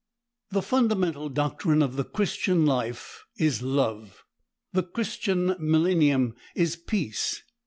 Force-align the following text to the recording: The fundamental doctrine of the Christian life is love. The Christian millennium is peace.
The 0.49 0.63
fundamental 0.63 1.29
doctrine 1.29 1.83
of 1.83 1.95
the 1.95 2.03
Christian 2.03 2.65
life 2.65 3.23
is 3.37 3.61
love. 3.61 4.23
The 4.73 4.81
Christian 4.81 5.55
millennium 5.59 6.33
is 6.55 6.75
peace. 6.75 7.43